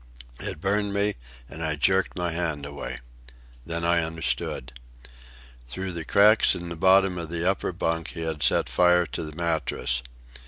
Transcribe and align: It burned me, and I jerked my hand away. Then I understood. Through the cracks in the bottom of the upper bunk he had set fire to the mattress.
It 0.39 0.59
burned 0.59 0.95
me, 0.95 1.13
and 1.47 1.63
I 1.63 1.75
jerked 1.75 2.17
my 2.17 2.31
hand 2.31 2.65
away. 2.65 3.01
Then 3.67 3.85
I 3.85 4.01
understood. 4.01 4.71
Through 5.67 5.91
the 5.91 6.05
cracks 6.05 6.55
in 6.55 6.69
the 6.69 6.75
bottom 6.75 7.19
of 7.19 7.29
the 7.29 7.47
upper 7.47 7.71
bunk 7.71 8.07
he 8.13 8.21
had 8.21 8.41
set 8.41 8.67
fire 8.67 9.05
to 9.05 9.21
the 9.21 9.35
mattress. 9.37 10.01